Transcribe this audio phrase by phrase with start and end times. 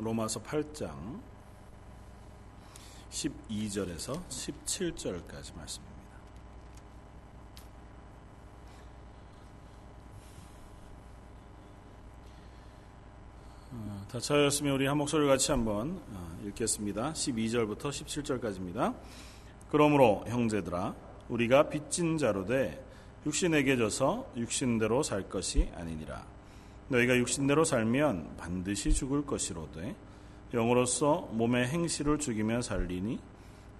[0.00, 1.20] 로마서 8장
[3.10, 5.98] 12절에서 17절까지 말씀입니다.
[13.72, 17.12] 어, 다 찾았으면 우리 한 목소리 같이 한번 어, 읽겠습니다.
[17.14, 18.94] 12절부터 17절까지입니다.
[19.70, 20.94] 그러므로 형제들아
[21.28, 22.84] 우리가 빚진 자로 돼
[23.26, 26.37] 육신에게 져서 육신대로 살 것이 아니니라.
[26.88, 29.94] 너희가 육신대로 살면 반드시 죽을 것이로되
[30.54, 33.18] 영으로서 몸의 행실을 죽이며 살리니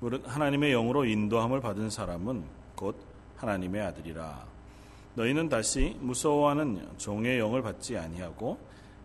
[0.01, 2.45] 무릇 하나님의 영으로 인도함을 받은 사람은
[2.77, 2.97] 곧
[3.37, 4.47] 하나님의 아들이라.
[5.15, 8.59] 너희는 다시 무서워하는 종의 영을 받지 아니하고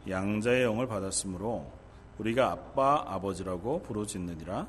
[0.07, 1.71] 양자의 영을 받았으므로
[2.20, 4.67] 우리가 아빠 아버지라고 부르짖느니라.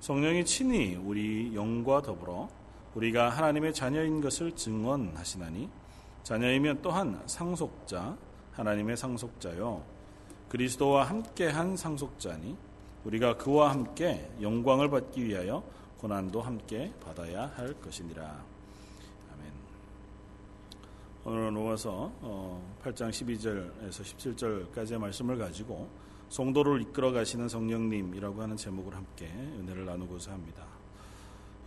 [0.00, 2.48] 성령이 친히 우리 영과 더불어
[2.94, 5.70] 우리가 하나님의 자녀인 것을 증언하시나니
[6.24, 8.16] 자녀이면 또한 상속자
[8.54, 9.82] 하나님의 상속자요
[10.48, 12.56] 그리스도와 함께한 상속자니
[13.04, 15.62] 우리가 그와 함께 영광을 받기 위하여
[15.98, 18.22] 고난도 함께 받아야 할 것이니라.
[19.32, 19.52] 아멘.
[21.24, 22.12] 오늘은 로마서
[22.82, 25.88] 8장 12절에서 17절까지의 말씀을 가지고
[26.28, 30.64] 성도를 이끌어 가시는 성령님이라고 하는 제목을 함께 은혜를 나누고자 합니다.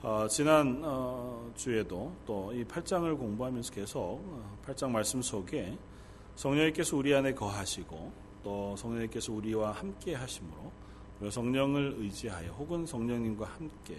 [0.01, 5.77] 어, 지난 어, 주에도 또 이 8장을 공부하면서 계속 어, 8장 말씀 속에
[6.38, 8.11] 성령님께서 우리 안에 거하시고
[8.43, 10.71] 또 성령님께서 우리와 함께 하심으로
[11.31, 13.97] 성령을 의지하여 혹은 성령님과 함께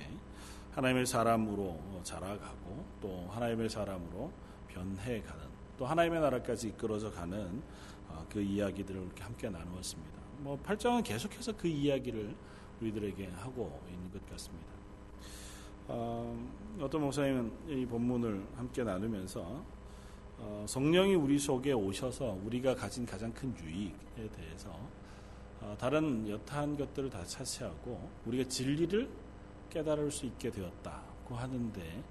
[0.71, 4.31] 하나님의 사람으로 자라가고 또 하나님의 사람으로
[4.69, 7.61] 변해가는 또 하나님의 나라까지 이끌어져 가는
[8.09, 10.19] 어, 그 이야기들을 이렇게 함께 나누었습니다.
[10.39, 12.37] 뭐 8장은 계속해서 그 이야기를
[12.81, 14.69] 우리들에게 하고 있는 것 같습니다.
[15.89, 16.49] 어,
[16.81, 19.78] 어떤 목사님은 이 본문을 함께 나누면서
[20.41, 24.71] 어, 성령이 우리 속에 오셔서 우리가 가진 가장 큰 유익에 대해서
[25.61, 29.09] 어, 다른 여타한 것들을 다 차치하고 우리가 진리를
[29.71, 32.03] 깨달을 수 있게 되었다고 하는데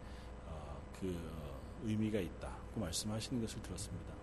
[0.48, 1.16] 어, 그
[1.86, 4.14] 의미가 있다고 말씀하시는 것을 들었습니다.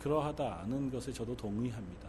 [0.00, 2.08] 그러하다는 것에 저도 동의합니다.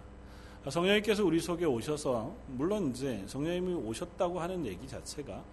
[0.69, 5.43] 성령님께서 우리 속에 오셔서 물론 이제 성령님이 오셨다고 하는 얘기 자체가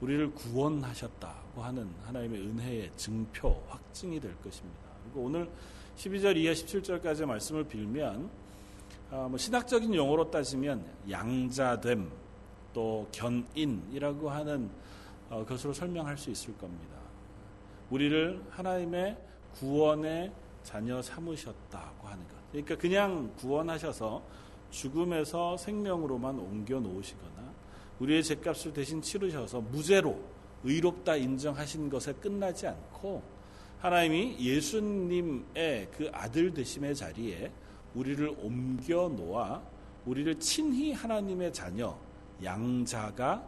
[0.00, 4.85] 우리를 구원하셨다고 하는 하나님의 은혜의 증표, 확증이 될 것입니다.
[5.06, 5.48] 그리고 오늘
[5.96, 8.28] 12절 이하 17절까지 말씀을 빌면
[9.10, 12.10] 어, 뭐 신학적인 용어로 따지면 양자됨
[12.74, 14.70] 또 견인이라고 하는
[15.30, 16.96] 어, 것으로 설명할 수 있을 겁니다.
[17.90, 19.16] 우리를 하나님의
[19.54, 22.34] 구원의 자녀 삼으셨다고 하는 것.
[22.50, 24.22] 그러니까 그냥 구원하셔서
[24.70, 27.54] 죽음에서 생명으로만 옮겨 놓으시거나
[28.00, 30.18] 우리의 죄값을 대신 치르셔서 무죄로
[30.64, 33.22] 의롭다 인정하신 것에 끝나지 않고
[33.78, 37.52] 하나님이 예수님의 그 아들 되심의 자리에
[37.94, 39.62] 우리를 옮겨 놓아
[40.06, 41.96] 우리를 친히 하나님의 자녀
[42.42, 43.42] 양자가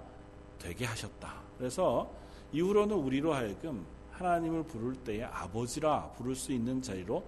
[0.58, 1.40] 되게 하셨다.
[1.56, 2.10] 그래서
[2.52, 7.22] 이후로는 우리로 하여금 하나님을 부를 때에 아버지라 부를 수 있는 자리로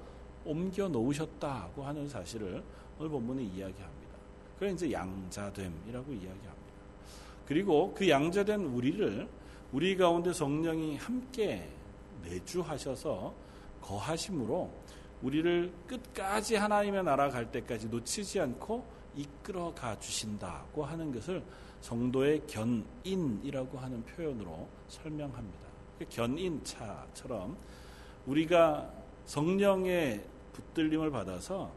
[0.44, 2.62] 옮겨 놓으셨다고 하는 사실을
[2.98, 4.10] 오늘 본문에 이야기합니다.
[4.58, 6.50] 그래 이제 양자됨이라고 이야기합니다.
[7.46, 9.28] 그리고 그 양자된 우리를
[9.72, 11.68] 우리 가운데 성령이 함께
[12.22, 13.34] 내주하셔서
[13.82, 14.70] 거하심으로
[15.22, 18.84] 우리를 끝까지 하나님의 나라 갈 때까지 놓치지 않고
[19.16, 21.42] 이끌어 가 주신다고 하는 것을
[21.80, 25.68] 성도의 견인이라고 하는 표현으로 설명합니다.
[25.98, 27.56] 그 견인차처럼
[28.26, 28.90] 우리가
[29.26, 31.72] 성령의 붙들림을 받아서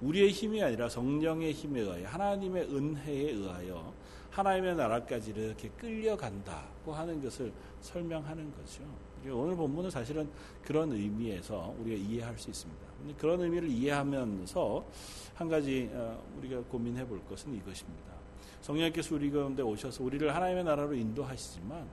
[0.00, 3.94] 우리의 힘이 아니라 성령의 힘에 의하여 하나님의 은혜에 의하여
[4.30, 8.82] 하나님의 나라까지 이렇게 끌려간다고 하는 것을 설명하는 거죠.
[9.30, 10.28] 오늘 본문은 사실은
[10.62, 12.82] 그런 의미에서 우리가 이해할 수 있습니다.
[13.18, 14.86] 그런 의미를 이해하면서
[15.34, 18.12] 한 가지 어, 우리가 고민해 볼 것은 이것입니다.
[18.60, 21.88] 성령께서 우리 가운데 오셔서 우리를 하나님의 나라로 인도하시지만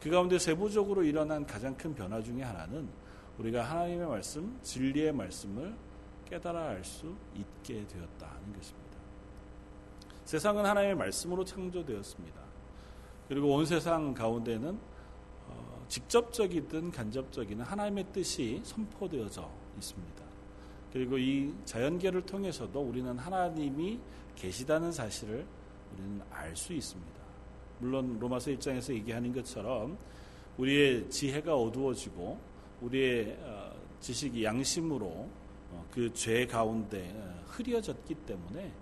[0.00, 2.88] 그 가운데 세부적으로 일어난 가장 큰 변화 중의 하나는
[3.38, 5.74] 우리가 하나님의 말씀, 진리의 말씀을
[6.28, 8.88] 깨달아 알 수 있게 되었다는 것입니다.
[10.24, 12.38] 세상은 하나님의 말씀으로 창조되었습니다.
[13.28, 14.97] 그리고 온 세상 가운데는 어,
[15.88, 20.22] 직접적이든 간접적이든 하나님의 뜻이 선포되어져 있습니다.
[20.92, 23.98] 그리고 이 자연계를 통해서도 우리는 하나님이
[24.36, 25.46] 계시다는 사실을
[25.94, 27.18] 우리는 알 수 있습니다.
[27.80, 29.96] 물론 로마서 1장에서 얘기하는 것처럼
[30.56, 32.38] 우리의 지혜가 어두워지고
[32.80, 37.14] 우리의 어, 지식이 양심으로 어, 그죄 가운데
[37.46, 38.72] 흐려졌기 때문에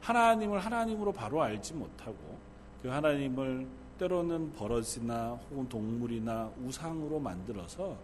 [0.00, 2.38] 하나님을 하나님으로 바로 알지 못하고
[2.82, 3.66] 그 하나님을
[3.98, 7.96] 때로는 버릇이나 혹은 동물이나 우상으로 만들어서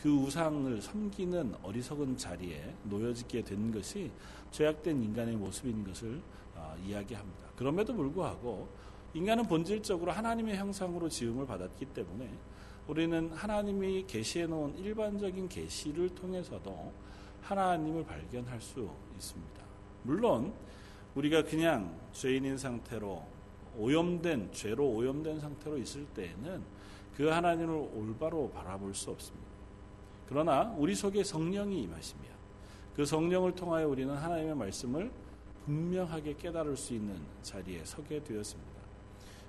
[0.00, 4.10] 그 우상을 섬기는 어리석은 자리에 놓여지게 된 것이
[4.50, 6.20] 죄악된 인간의 모습인 것을
[6.54, 7.48] 어, 이야기합니다.
[7.56, 8.68] 그럼에도 불구하고
[9.14, 12.30] 인간은 본질적으로 하나님의 형상으로 지음을 받았기 때문에
[12.86, 16.92] 우리는 하나님이 계시해 놓은 일반적인 계시를 통해서도
[17.42, 19.62] 하나님을 발견할 수 있습니다.
[20.02, 20.52] 물론
[21.14, 23.35] 우리가 그냥 죄인인 상태로
[23.78, 26.62] 오염된 죄로 오염된 상태로 있을 때에는
[27.16, 29.46] 그 하나님을 올바로 바라볼 수 없습니다.
[30.28, 32.22] 그러나 우리 속에 성령이 임하시며
[32.94, 35.10] 그 성령을 통하여 우리는 하나님의 말씀을
[35.64, 38.76] 분명하게 깨달을 수 있는 자리에 서게 되었습니다.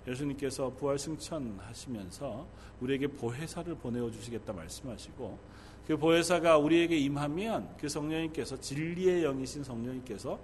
[0.07, 2.47] 예수님께서 부활 승천하시면서
[2.81, 5.37] 우리에게 보혜사를 보내어 주시겠다 말씀하시고
[5.87, 10.39] 그 보혜사가 우리에게 임하면 그 성령님께서 진리의 영이신 성령님께서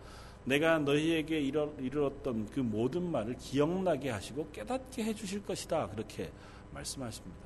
[0.45, 5.87] 내가 너희에게 이르렀던 그 모든 말을 기억나게 하시고 깨닫게 해 주실 것이다.
[5.89, 6.31] 그렇게
[6.73, 7.43] 말씀하십니다.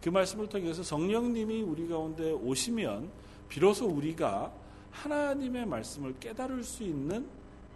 [0.00, 3.10] 그 말씀을 통해서 성령님이 우리 가운데 오시면
[3.48, 4.52] 비로소 우리가
[4.90, 7.26] 하나님의 말씀을 깨달을 수 있는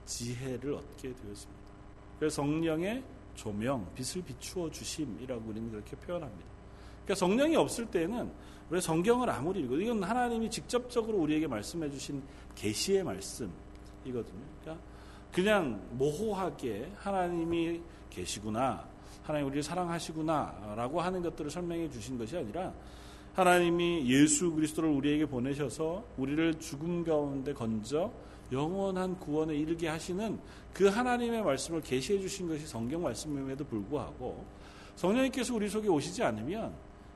[0.07, 1.63] 지혜를 얻게 되었습니다.
[2.19, 3.03] 그래서 성령의
[3.35, 6.47] 조명, 빛을 비추어 주심이라고 우리는 그렇게 표현합니다.
[7.05, 8.31] 그러니까 성령이 없을 때는
[8.71, 12.23] 우리 성경을 아무리 읽어도 이건 하나님이 직접적으로 우리에게 말씀해 주신
[12.55, 13.53] 계시의 말씀
[14.07, 14.43] 이거든요.
[14.61, 14.85] 그러니까
[15.33, 17.81] 그냥 모호하게 하나님이
[18.11, 18.87] 계시구나,
[19.23, 22.73] 하나님 우리를 사랑하시구나라고 하는 것들을 설명해 주신 것이 아니라
[23.35, 28.11] 하나님이 예수 그리스도를 우리에게 보내셔서 우리를 죽음 가운데 건져
[28.51, 30.39] 영원한 구원에 이르게 하시는
[30.73, 34.45] 그 하나님의 말씀을 계시해 주신 것이 성경 말씀임에도 불구하고
[34.95, 36.73] 성령님께서 우리 속에 오시지 않으면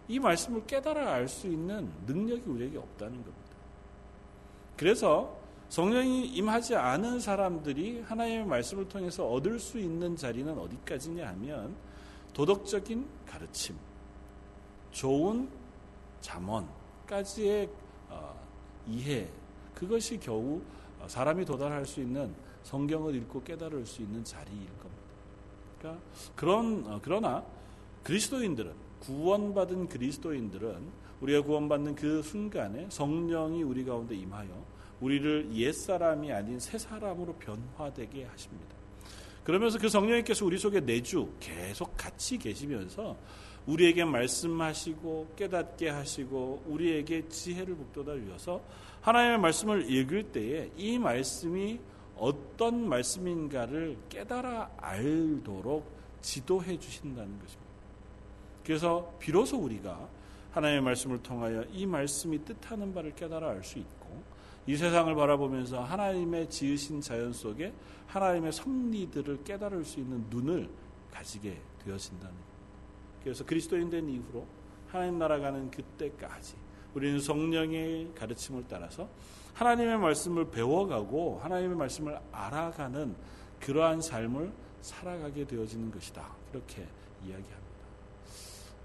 [0.08, 3.40] 이 말씀을 깨달아 알 수 있는 능력이 우리에게 없다는 겁니다.
[4.76, 5.39] 그래서
[5.70, 11.76] 성령이 임하지 않은 사람들이 하나님의 말씀을 통해서 얻을 수 있는 자리는 어디까지냐 하면
[12.32, 13.76] 도덕적인 가르침,
[14.90, 15.49] 좋은
[16.20, 17.70] 잠언까지의
[18.08, 18.37] 어,
[18.88, 19.28] 이해,
[19.72, 20.61] 그것이 겨우
[21.06, 22.34] 사람이 도달할 수 있는
[22.64, 25.02] 성경을 읽고 깨달을 수 있는 자리일 겁니다.
[25.78, 26.02] 그러니까
[26.34, 27.44] 그런 어, 그러나
[28.02, 36.58] 그리스도인들은 구원받은 그리스도인들은 우리가 구원받는 그 순간에 성령이 우리 가운데 임하여 우리를 옛 사람이 아닌
[36.58, 38.75] 새 사람으로 변화되게 하십니다.
[39.44, 43.17] 그러면서 그 성령님께서 우리 속에 내주 계속 같이 계시면서
[43.67, 48.62] 우리에게 말씀하시고 깨닫게 하시고 우리에게 지혜를 북돋아 주셔서
[49.00, 51.81] 하나님의 말씀을 읽을 때에 이 말씀이
[52.17, 57.70] 어떤 말씀인가를 깨달아 알도록 지도해 주신다는 것입니다.
[58.64, 60.08] 그래서 비로소 우리가
[60.52, 64.00] 하나님의 말씀을 통하여 이 말씀이 뜻하는 바를 깨달아 알 수 있고
[64.66, 67.72] 이 세상을 바라보면서 하나님의 지으신 자연 속에
[68.06, 70.68] 하나님의 섭리들을 깨달을 수 있는 눈을
[71.10, 72.42] 가지게 되어진다는 것.
[73.22, 74.46] 그래서 그리스도인 된 이후로
[74.88, 76.56] 하나님 나라가는 그때까지
[76.94, 79.08] 우리는 성령의 가르침을 따라서
[79.54, 83.14] 하나님의 말씀을 배워가고 하나님의 말씀을 알아가는
[83.60, 86.26] 그러한 삶을 살아가게 되어지는 것이다.
[86.50, 86.86] 그렇게
[87.22, 87.60] 이야기합니다.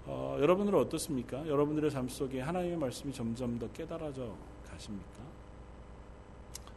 [0.06, 1.46] 어, 여러분들은 어떻습니까?
[1.48, 4.36] 여러분들의 삶 속에 하나님의 말씀이 점점 더 깨달아져
[4.68, 5.35] 가십니까?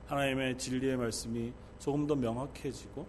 [0.10, 3.06] 하나님의 진리의 말씀이 조금 더 명확해지고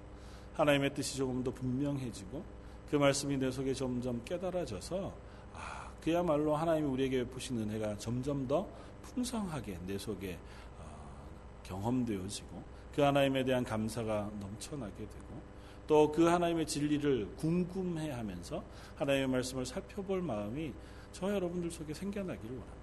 [0.55, 2.45] 하나님의 뜻이 조금 더 분명해지고
[2.91, 5.13] 그 말씀이 내 속에 점점 깨달아져서
[5.55, 8.69] 아, 그야말로 하나님이 우리에게 베푸신 은혜가 점점 더
[9.03, 10.39] 풍성하게 내 속에
[10.79, 12.63] 어, 경험되어지고
[12.95, 15.51] 그 하나님에 대한 감사가 넘쳐나게 되고
[15.87, 18.63] 또 그 하나님의 진리를 궁금해하면서
[18.97, 20.73] 하나님의 말씀을 살펴볼 마음이
[21.13, 22.80] 저 여러분들 속에 생겨나기를 원합니다.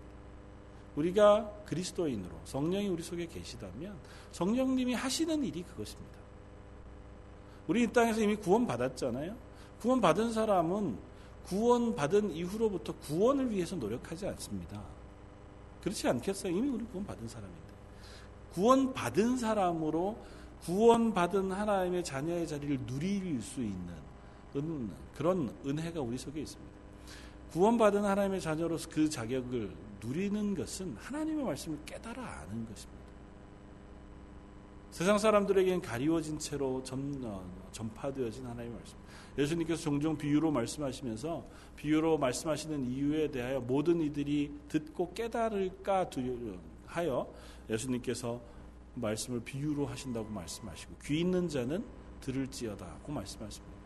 [0.97, 3.95] 우리가 그리스도인으로 성령이 우리 속에 계시다면
[4.31, 6.17] 성령님이 하시는 일이 그것입니다.
[7.67, 9.35] 우리 이 땅에서 이미 구원받았잖아요.
[9.79, 10.97] 구원받은 사람은
[11.45, 14.81] 구원받은 이후로부터 구원을 위해서 노력하지 않습니다.
[15.81, 16.51] 그렇지 않겠어요?
[16.51, 17.67] 이미 우리 구원받은 사람인데.
[18.53, 20.17] 구원받은 사람으로
[20.63, 23.93] 구원받은 하나님의 자녀의 자리를 누릴 수 있는
[24.55, 26.71] 은, 그런 은혜가 우리 속에 있습니다.
[27.51, 32.97] 구원받은 하나님의 자녀로서 그 자격을 누리는 것은 하나님의 말씀을 깨달아 아는 것입니다.
[34.91, 38.97] 세상 사람들에게는 가리워진 채로 전, 어, 전파되어진 하나님의 말씀.
[39.37, 46.09] 예수님께서 종종 비유로 말씀하시면서 비유로 말씀하시는 이유에 대하여 모든 이들이 듣고 깨달을까
[46.87, 47.31] 하여
[47.69, 48.41] 예수님께서
[48.95, 51.85] 말씀을 비유로 하신다고 말씀하시고 귀 있는 자는
[52.21, 53.77] 들을지어다고 말씀하십니다.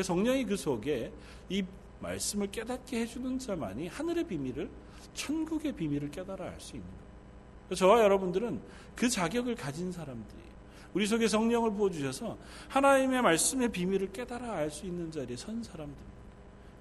[0.00, 1.12] 성령이 그 속에
[1.48, 1.64] 이
[2.00, 4.70] 말씀을 깨닫게 해주는 자만이 하늘의 비밀을
[5.14, 7.74] 천국의 비밀을 깨달아 알 수 있는 거예요.
[7.76, 8.60] 저와 여러분들은
[8.94, 10.52] 그 자격을 가진 사람들이에요.
[10.94, 12.36] 우리 속에 성령을 부어주셔서
[12.68, 16.12] 하나님의 말씀의 비밀을 깨달아 알 수 있는 자리에 선 사람들입니다.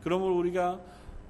[0.03, 0.79] 그러므로 우리가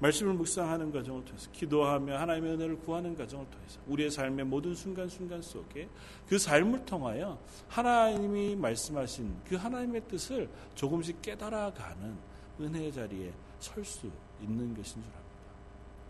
[0.00, 5.88] 말씀을 묵상하는 과정을 통해서 기도하며 하나님의 은혜를 구하는 과정을 통해서 우리의 삶의 모든 순간순간 속에
[6.28, 12.16] 그 삶을 통하여 하나님이 말씀하신 그 하나님의 뜻을 조금씩 깨달아가는
[12.60, 14.10] 은혜의 자리에 설 수
[14.42, 15.22] 있는 것인 줄 압니다.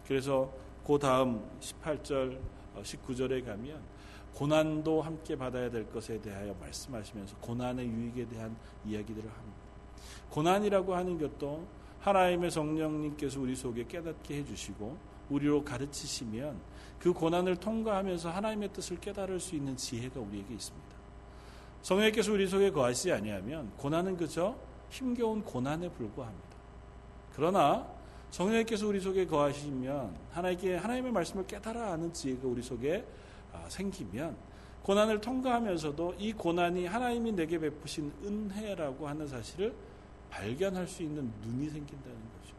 [0.06, 0.50] 그래서
[0.86, 2.38] 그 다음 18절,
[2.82, 3.80] 19절에 어, 가면
[4.34, 9.58] 고난도 함께 받아야 될 것에 대하여 말씀하시면서 고난의 유익에 대한 이야기들을 합니다.
[10.30, 11.66] 고난이라고 하는 것도
[12.00, 14.96] 하나님의 성령님께서 우리 속에 깨닫게 해주시고
[15.30, 16.58] 우리로 가르치시면
[16.98, 20.96] 그 고난을 통과하면서 하나님의 뜻을 깨달을 수 있는 지혜가 우리에게 있습니다.
[21.82, 24.56] 성령께서 우리 속에 거하시지 아니하면 고난은 그저
[24.90, 26.48] 힘겨운 고난에 불과합니다.
[27.34, 27.86] 그러나
[28.32, 33.04] 성령께서 우리 속에 거하시면 하나님께 하나님의 말씀을 깨달아 아는 지혜가 우리 속에
[33.52, 34.34] 아, 생기면
[34.82, 39.74] 고난을 통과하면서도 이 고난이 하나님이 내게 베푸신 은혜라고 하는 사실을
[40.30, 42.54] 발견할 수 있는 눈이 생긴다는 거죠.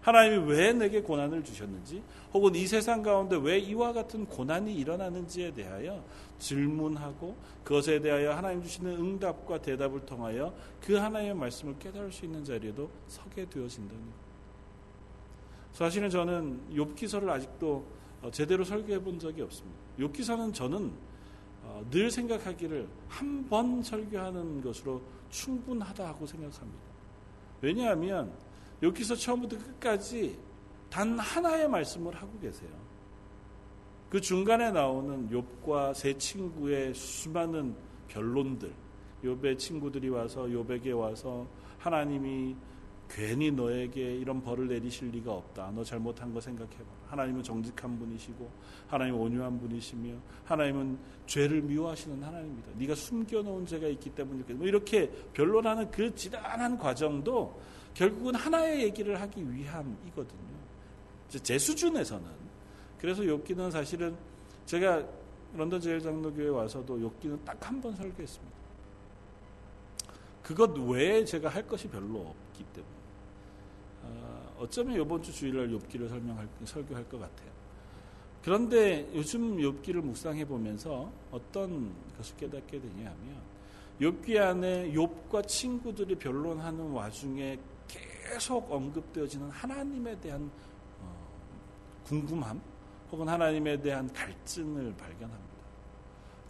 [0.00, 2.02] 하나님이 왜 내게 고난을 주셨는지,
[2.32, 6.02] 혹은 이 세상 가운데 왜 이와 같은 고난이 일어나는지에 대하여
[6.38, 12.88] 질문하고 그것에 대하여 하나님 주시는 응답과 대답을 통하여 그 하나님의 말씀을 깨달을 수 있는 자리에도
[13.08, 14.30] 서게 되어진다는 거예요.
[15.80, 17.82] 사실은 저는 욥기서를 아직도
[18.32, 19.78] 제대로 설교해 본 적이 없습니다.
[19.98, 20.92] 욥기서는 저는
[21.62, 26.82] 어, 늘 생각하기를 한 번 설교하는 것으로 충분하다고 생각합니다.
[27.62, 28.30] 왜냐하면
[28.82, 30.38] 여기서 처음부터 끝까지
[30.90, 32.70] 단 하나의 말씀을 하고 계세요.
[34.10, 37.74] 그 중간에 나오는 욥과 세 친구의 수많은
[38.08, 38.70] 변론들,
[39.24, 41.46] 욥의 친구들이 와서 욥에게 와서
[41.78, 42.54] 하나님이
[43.10, 45.72] 괜히 너에게 이런 벌을 내리실 리가 없다.
[45.74, 46.84] 너 잘못한 거 생각해봐.
[47.08, 48.48] 하나님은 정직한 분이시고
[48.86, 50.14] 하나님은 온유한 분이시며
[50.44, 52.70] 하나님은 죄를 미워하시는 하나님입니다.
[52.76, 54.54] 네가 숨겨놓은 죄가 있기 때문이겠다.
[54.54, 57.60] 뭐 이렇게 변론하는 그 지단한 과정도
[57.94, 60.60] 결국은 하나의 얘기를 하기 위함이거든요.
[61.28, 62.24] 제 수준에서는
[62.96, 64.16] 그래서 욥기는 사실은
[64.66, 65.04] 제가
[65.54, 68.56] 런던 제일장로교회 와서도 욥기는 딱 한 번 설교했습니다.
[70.44, 72.99] 그것 외에 제가 할 것이 별로 없기 때문에
[74.60, 77.48] 어쩌면 이번 주 주일날 욥기를 설명할 설교할 것 같아요.
[78.42, 83.40] 그런데 요즘 욥기를 묵상해 보면서 어떤 것을 깨닫게 되냐면
[84.00, 90.50] 욥기 안에 욥과 친구들이 변론하는 와중에 계속 언급되어지는 하나님에 대한
[91.00, 91.26] 어,
[92.04, 92.60] 궁금함
[93.10, 95.50] 혹은 하나님에 대한 갈증을 발견합니다.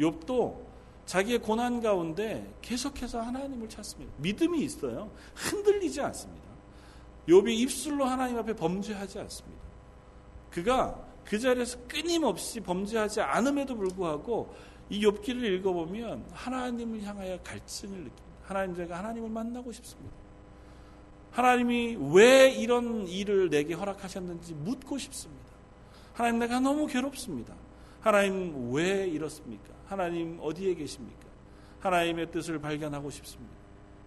[0.01, 0.71] 욥도
[1.07, 4.13] 자기의 고난 가운데 계속해서 하나님을 찾습니다.
[4.19, 5.11] 믿음이 있어요.
[5.35, 6.40] 흔들리지 않습니다.
[7.31, 9.63] 욥이 입술로 하나님 앞에 범죄하지 않습니다.
[10.51, 14.53] 그가 그 자리에서 끊임없이 범죄하지 않음에도 불구하고
[14.89, 18.25] 이 욥기를 읽어보면 하나님을 향하여 갈증을 느낍니다.
[18.43, 20.17] 하나님 제가 하나님을 만나고 싶습니다.
[21.31, 25.51] 하나님이 왜 이런 일을 내게 허락하셨는지 묻고 싶습니다.
[26.13, 27.55] 하나님 내가 너무 괴롭습니다.
[28.01, 29.73] 하나님 왜 이렇습니까?
[29.87, 31.27] 하나님 어디에 계십니까?
[31.79, 33.60] 하나님의 뜻을 발견하고 싶습니다.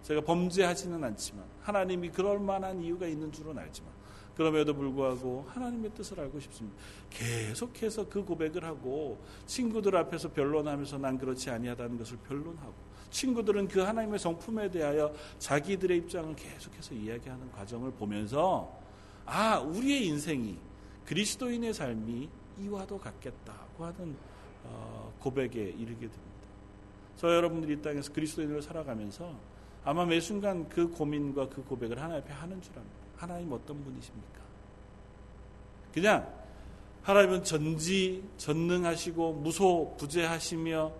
[0.04, 3.90] 제가 범죄하지는 않지만 하나님이 그럴 만한 이유가 있는 줄은 알지만
[4.36, 6.76] 그럼에도 불구하고 하나님의 뜻을 알고 싶습니다.
[7.08, 12.74] 계속해서 그 고백을 하고 친구들 앞에서 변론하면서 난 그렇지 아니하다는 것을 변론하고
[13.10, 18.76] 친구들은 그 하나님의 성품에 대하여 자기들의 입장을 계속해서 이야기하는 과정을 보면서
[19.24, 20.58] 아 우리의 인생이
[21.06, 22.28] 그리스도인의 삶이
[22.60, 24.16] 이와도 같겠다고 하는
[24.64, 26.24] 어, 고백에 이르게 됩니다.
[27.16, 29.53] 저 여러분들이 이 땅에서 그리스도인으로 살아가면서
[29.84, 32.96] 아마 매 순간 그 고민과 그 고백을 하나님 앞에 하는 줄 압니다.
[33.16, 34.40] 하나님 어떤 분이십니까?
[35.92, 36.32] 그냥
[37.02, 40.92] 하나님은 전지 전능하시고 무소부재하시며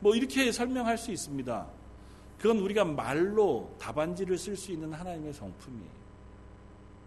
[0.00, 1.66] 뭐 이렇게 설명할 수 있습니다.
[2.38, 6.00] 그건 우리가 말로 답안지를 쓸 수 있는 하나님의 성품이에요.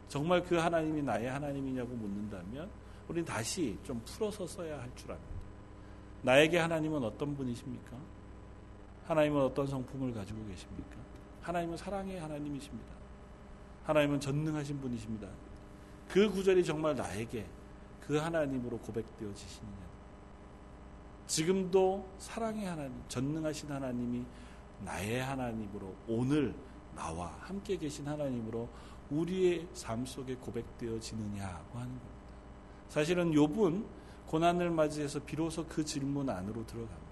[0.08, 2.70] 정말 그 하나님이 나의 하나님이냐고 묻는다면
[3.08, 5.34] 우리는 다시 좀 풀어서 써야 할 줄 압니다.
[6.22, 7.98] 나에게 하나님은 어떤 분이십니까?
[9.08, 11.03] 하나님은 어떤 성품을 가지고 계십니까?
[11.44, 12.94] 하나님은 사랑의 하나님이십니다.
[13.84, 15.28] 하나님은 전능하신 분이십니다.
[16.08, 17.46] 그 구절이 정말 나에게
[18.02, 19.94] 그 하나님으로 고백되어지시느냐.
[21.28, 24.26] 지금도 사랑의 하나님, 전능하신 하나님이
[24.82, 26.54] 나의 하나님으로 오늘
[26.96, 28.70] 나와 함께 계신 하나님으로
[29.10, 32.24] 우리의 삶 속에 고백되어지느냐고 하는 겁니다.
[32.90, 33.86] 사실은 욥은
[34.28, 37.04] 고난을 맞이해서 비로소 그 질문 안으로 들어갑니다.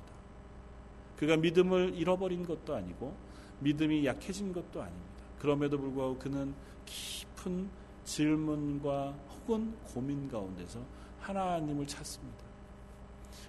[1.17, 3.15] 그가 믿음을 잃어버린 것도 아니고
[3.61, 5.23] 믿음이 약해진 것도 아닙니다.
[5.39, 6.53] 그럼에도 불구하고 그는
[6.85, 7.69] 깊은
[8.03, 10.79] 질문과 혹은 고민 가운데서
[11.19, 12.43] 하나님을 찾습니다.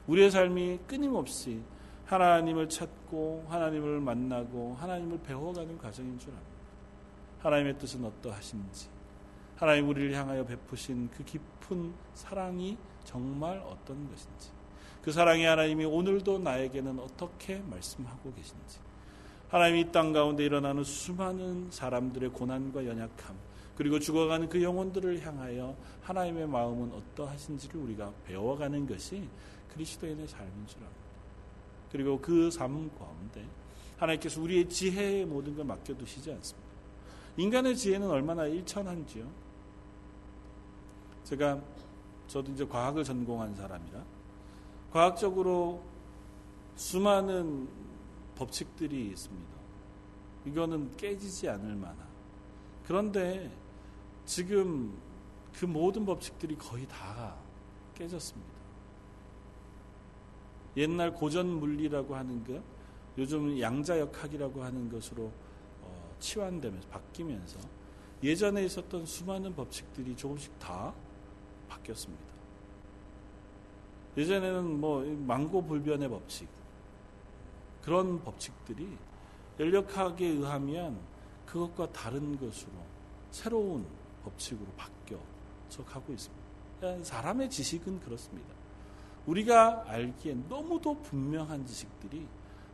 [0.06, 1.62] 우리의 삶이 끊임없이
[2.06, 6.52] 하나님을 찾고 하나님을 만나고 하나님을 배워가는 과정인 줄 압니다.
[7.40, 8.88] 하나님의 뜻은 어떠하신지,
[9.56, 14.50] 하나님 우리를 향하여 베푸신 그 깊은 사랑이 정말 어떤 것인지
[15.02, 18.78] 그 사랑의 하나님이 오늘도 나에게는 어떻게 말씀하고 계신지
[19.52, 23.36] 하나님이 이땅 가운데 일어나는 수많은 사람들의 고난과 연약함
[23.76, 29.28] 그리고 죽어가는 그 영혼들을 향하여 하나님의 마음은 어떠하신지를 우리가 배워가는 것이
[29.74, 31.02] 그리스도인의 삶인 줄 압니다.
[31.90, 33.46] 그리고 그 삶 가운데
[33.98, 36.68] 하나님께서 우리의 지혜의 모든 걸 맡겨두시지 않습니다.
[37.36, 39.30] 인간의 지혜는 얼마나 일천한지요.
[41.24, 41.60] 제가
[42.26, 44.02] 저도 이제 과학을 전공한 사람이라
[44.92, 45.82] 과학적으로
[46.74, 47.81] 수많은
[48.36, 49.52] 법칙들이 있습니다.
[50.46, 52.06] 이거는 깨지지 않을 만한.
[52.84, 53.50] 그런데
[54.24, 54.96] 지금
[55.52, 57.36] 그 모든 법칙들이 거의 다
[57.94, 58.52] 깨졌습니다.
[60.76, 62.62] 옛날 고전 물리라고 하는 것,
[63.18, 65.30] 요즘 양자역학이라고 하는 것으로
[65.82, 67.58] 어, 치환되면서 바뀌면서
[68.22, 70.94] 예전에 있었던 수많은 법칙들이 조금씩 다
[71.68, 72.32] 바뀌었습니다.
[74.16, 76.48] 예전에는 뭐 망고 불변의 법칙
[77.82, 78.96] 그런 법칙들이
[79.58, 80.98] 연력학에 의하면
[81.46, 82.72] 그것과 다른 것으로
[83.30, 83.86] 새로운
[84.24, 87.04] 법칙으로 바뀌어서 가고 있습니다.
[87.04, 88.54] 사람의 지식은 그렇습니다.
[89.26, 92.26] 우리가 알기엔 너무도 분명한 지식들이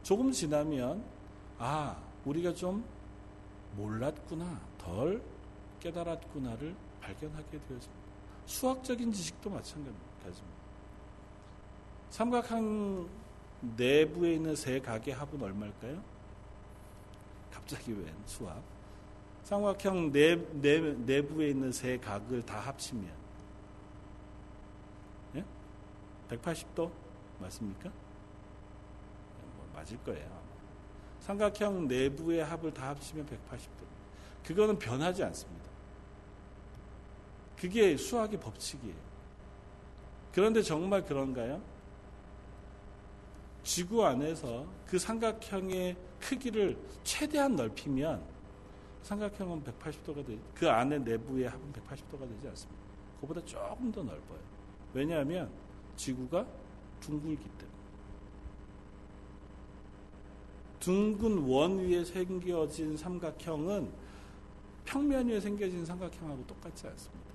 [0.02, 1.04] 조금 지나면
[1.58, 2.84] 아 우리가 좀
[3.76, 5.22] 몰랐구나 덜
[5.80, 8.08] 깨달았구나를 발견하게 되어집니다.
[8.46, 10.58] 수학적인 지식도 마찬가지입니다.
[12.10, 13.08] 삼각형
[13.60, 16.02] 내부에 있는 세 각의 합은 얼마일까요?
[17.50, 18.62] 갑자기 웬 수학?
[19.42, 23.10] 삼각형 내, 내, 내부에 있는 세 각을 다 합치면
[25.36, 25.44] 예?
[26.28, 26.90] 180도
[27.40, 27.90] 맞습니까?
[29.56, 30.38] 뭐 맞을 거예요.
[31.20, 33.88] 삼각형 내부의 합을 다 합치면 180도.
[34.44, 35.68] 그거는 변하지 않습니다.
[37.58, 39.08] 그게 수학의 법칙이에요.
[40.32, 41.60] 그런데 정말 그런가요?
[43.68, 48.24] 지구 안에서 그 삼각형의 크기를 최대한 넓히면
[49.02, 52.82] 삼각형은 180도가 되지, 그 안에 내부의 합은 180도가 되지 않습니다.
[53.20, 54.38] 그보다 조금 더 넓어요.
[54.94, 55.50] 왜냐하면
[55.96, 56.46] 지구가
[57.00, 57.78] 둥글기 때문에.
[60.80, 63.92] 둥근 원 위에 생겨진 삼각형은
[64.86, 67.27] 평면 위에 생겨진 삼각형하고 똑같지 않습니다.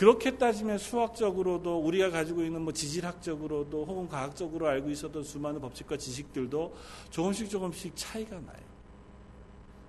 [0.00, 6.74] 그렇게 따지면 수학적으로도 우리가 가지고 있는 뭐 지질학적으로도 혹은 과학적으로 알고 있었던 수많은 법칙과 지식들도
[7.10, 8.64] 조금씩 조금씩 차이가 나요.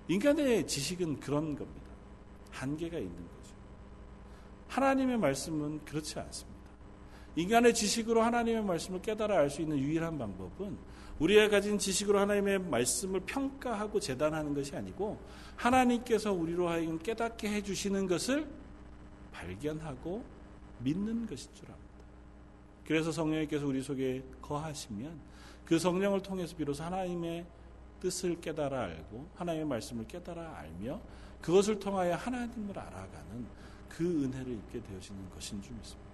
[0.08, 1.90] 인간의 지식은 그런 겁니다.
[2.50, 3.54] 한계가 있는 거죠.
[4.68, 6.60] 하나님의 말씀은 그렇지 않습니다.
[7.34, 10.76] 인간의 지식으로 하나님의 말씀을 깨달아 알 수 있는 유일한 방법은
[11.20, 15.18] 우리가 가진 지식으로 하나님의 말씀을 평가하고 재단하는 것이 아니고
[15.56, 18.60] 하나님께서 우리로 하여금 깨닫게 해주시는 것을
[19.32, 20.24] 발견하고
[20.80, 21.88] 믿는 것인 줄 압니다.
[22.84, 25.18] 그래서 성령님께서 우리 속에 거하시면
[25.64, 27.46] 그 성령을 통해서 비로소 하나님의
[28.00, 31.00] 뜻을 깨달아 알고 하나님의 말씀을 깨달아 알며
[31.40, 33.46] 그것을 통하여 하나님을 알아가는
[33.88, 36.10] 그 은혜를 입게 되어지는 것인 줄 믿습니다.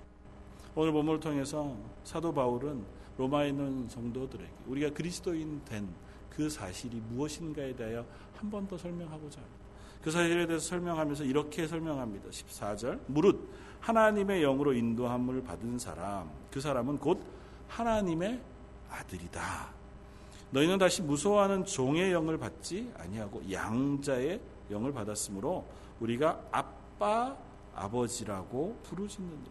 [0.74, 2.84] 오늘 본문을 통해서 사도 바울은
[3.16, 5.88] 로마에 있는 성도들에게 우리가 그리스도인 된
[6.38, 9.57] 그 사실이 무엇인가에 대하여 한 번 더 설명하고자 합니다.
[10.02, 12.30] 그 사실에 대해서 설명하면서 이렇게 설명합니다.
[12.30, 13.00] 14절.
[13.06, 13.48] 무릇
[13.80, 17.22] 하나님의 영으로 인도함을 받은 사람, 그 사람은 곧
[17.68, 18.40] 하나님의
[18.90, 19.68] 아들이다.
[20.50, 25.66] 너희는 다시 무서워하는 종의 영을 받지 아니하고 양자의 영을 받았으므로
[26.00, 27.36] 우리가 아빠
[27.74, 29.50] 아버지라고 부르짖는다.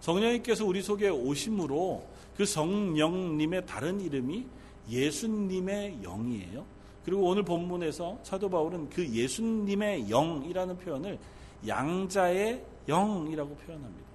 [0.00, 4.46] 성령님께서 우리 속에 오심으로 그 성령님의 다른 이름이
[4.88, 6.64] 예수님의 영이에요.
[7.06, 11.18] 그리고 오늘 본문에서 사도 바울은 그 예수님의 영이라는 표현을
[11.66, 14.06] 양자의 영이라고 표현합니다.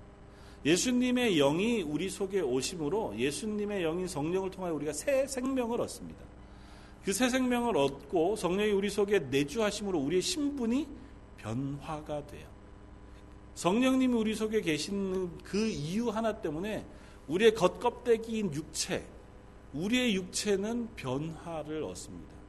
[0.66, 6.20] 예수님의 영이 우리 속에 오심으로 예수님의 영인 성령을 통하여 우리가 새 생명을 얻습니다.
[7.06, 10.88] 그 새 생명을 얻고 성령이 우리 속에 내주하심으로 우리의 신분이
[11.38, 12.48] 변화가 돼요.
[13.56, 16.86] 성령님이 우리 속에 계시는 그 이유 하나 때문에
[17.30, 19.06] 우리의 겉껍데기인 육체,
[19.74, 22.41] 우리의 육체는 변화를 얻습니다.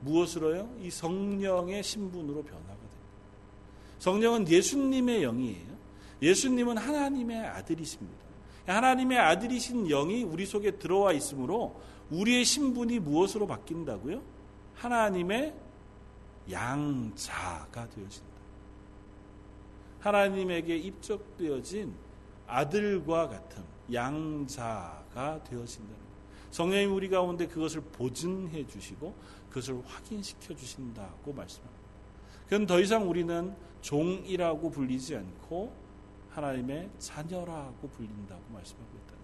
[0.00, 0.76] 무엇으로요?
[0.80, 2.74] 이 성령의 신분으로 됩니다.
[3.98, 5.78] 성령은 예수님의 영이에요.
[6.22, 8.18] 예수님은 하나님의 아들이십니다.
[8.66, 11.80] 하나님의 아들이신 영이 우리 속에 들어와 있으므로
[12.10, 14.22] 우리의 신분이 무엇으로 바뀐다고요?
[14.74, 15.54] 하나님의
[16.50, 18.28] 양자가 되어진다.
[20.00, 21.94] 하나님에게 입적되어진
[22.46, 25.94] 아들과 같은 양자가 되어진다.
[26.50, 29.14] 성령님 우리 가운데 그것을 보증해 주시고
[29.48, 31.88] 그것을 확인시켜 주신다고 말씀합니다.
[32.44, 35.72] 그건 더 이상 우리는 종이라고 불리지 않고
[36.30, 39.18] 하나님의 자녀라고 불린다고 말씀하고 있다.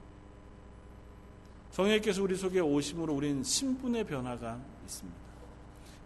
[1.70, 5.18] 성령께서 우리 속에 오심으로 우리는 신분의 변화가 있습니다.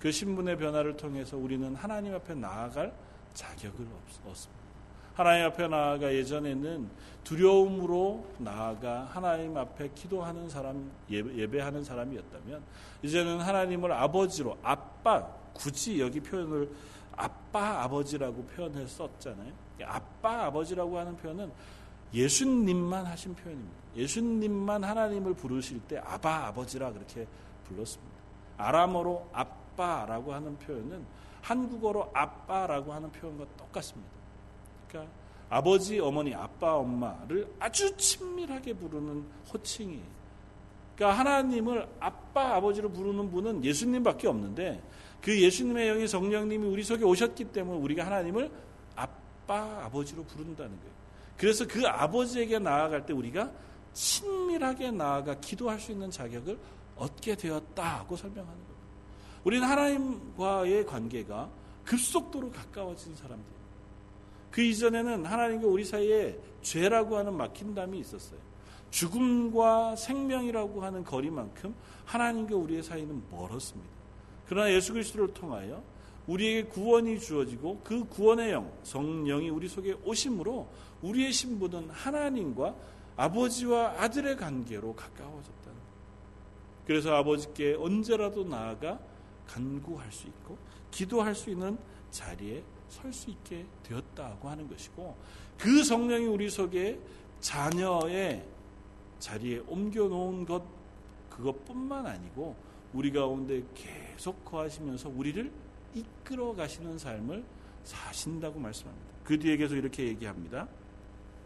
[0.01, 2.95] 그 신분의 변화를 통해서 우리는 하나님 앞에 나아갈
[3.35, 3.87] 자격을
[4.25, 4.58] 얻습니다.
[5.19, 6.89] 하나님 앞에 나아가 예전에는
[7.25, 12.63] 두려움으로 나아가 하나님 앞에 기도하는 사람, 예배하는 사람이었다면
[13.03, 16.71] 이제는 하나님을 아버지로 아빠 굳이 여기 표현을
[17.17, 19.53] 아빠 아버지라고 표현해 썼잖아요.
[19.87, 21.51] 아빠 아버지라고 하는 표현은
[22.15, 23.77] 예수님만 하신 표현입니다.
[23.97, 27.27] 예수님만 하나님을 부르실 때 아바 아버지라 그렇게
[27.65, 28.15] 불렀습니다.
[28.57, 31.05] 아람어로 아빠라고 하는 표현은
[31.43, 34.18] 한국어로 아빠라고 하는 표현과 똑같습니다.
[34.89, 35.13] 그러니까
[35.51, 40.01] 아버지, 어머니, 아빠, 엄마를 아주 친밀하게 부르는 호칭이.
[40.95, 44.83] 그러니까 하나님을 아빠, 아버지로 부르는 분은 예수님밖에 없는데
[45.23, 48.51] 그 예수님의 영이 성령님이 우리 속에 오셨기 때문에 우리가 하나님을
[48.97, 50.93] 아빠, 아버지로 부른다는 거예요.
[51.37, 53.51] 그래서 그 아버지에게 나아갈 때 우리가
[53.93, 56.59] 친밀하게 나아가 기도할 수 있는 자격을
[56.97, 58.79] 얻게 되었다고 설명하는 겁니다.
[59.45, 61.49] 우리는 하나님과의 관계가
[61.85, 63.58] 급속도로 가까워진 사람들.
[64.59, 68.41] 그 이전에는 하나님과 우리 사이에 죄라고 하는 막힌담이 있었어요.
[68.91, 71.73] 죽음과 생명이라고 하는 거리만큼
[72.05, 73.89] 하나님과 우리의 사이는 멀었습니다.
[74.49, 75.81] 그러나 예수 그리스도를 통하여
[76.27, 80.67] 우리에게 구원이 주어지고 그 구원의 영, 성령이 우리 속에 오심으로
[81.03, 82.75] 우리의 신분은 하나님과
[83.15, 85.79] 아버지와 아들의 관계로 가까워졌다는 거예요.
[86.85, 88.99] 그래서 아버지께 언제라도 나아가
[89.47, 90.59] 간구할 수 있고
[90.91, 91.79] 기도할 수 있는
[92.11, 95.17] 자리에 설 수 있게 되었다고 하는 것이고
[95.59, 96.99] 그 성령이 우리 속에
[97.41, 98.45] 자녀의
[99.19, 100.63] 자리에 옮겨 놓은 것
[101.31, 102.57] 그것뿐만 아니고
[102.93, 105.51] 우리 가운데 계속 거하시면서 우리를
[105.95, 107.45] 이끌어 가시는 삶을
[107.85, 109.09] 사신다고 말씀합니다.
[109.25, 110.67] 그 뒤에 계속 이렇게 얘기합니다.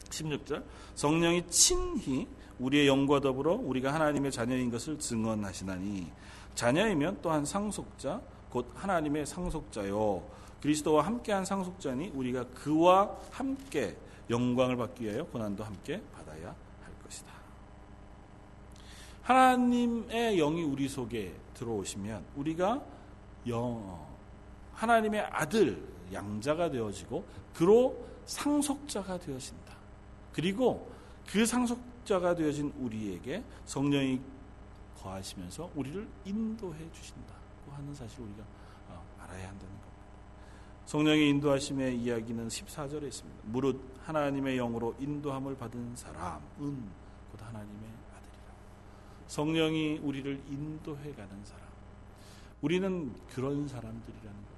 [0.08, 0.62] 16절
[0.94, 2.28] 성령이 친히
[2.58, 6.12] 우리의 영과 더불어 우리가 하나님의 자녀인 것을 증언하시나니
[6.54, 10.22] 자녀이면 또한 상속자 곧 하나님의 상속자요
[10.62, 13.96] 그리스도와 함께한 상속자니 우리가 그와 함께
[14.30, 17.32] 영광을 받기 위하여 고난도 함께 받아야 할 것이다.
[19.22, 22.80] 하나님의 영이 우리 속에 들어오시면 우리가
[23.48, 24.06] 영
[24.74, 29.74] 하나님의 아들 양자가 되어지고 그로 상속자가 되어진다.
[30.32, 30.90] 그리고
[31.26, 34.20] 그 상속자가 되어진 우리에게 성령이
[35.00, 38.44] 거하시면서 우리를 인도해 주신다고 하는 사실을 우리가
[38.90, 39.81] 어, 알아야 한다는.
[40.86, 43.40] 성령의 인도하심의 이야기는 14절에 있습니다.
[43.44, 48.52] 무릇 하나님의 영으로 인도함을 받은 사람은 곧 하나님의 아들이라.
[49.26, 51.62] 성령이 우리를 인도해 가는 사람.
[52.60, 54.52] 우리는 그런 사람들이라는.